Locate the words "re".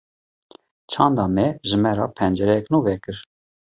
1.97-2.07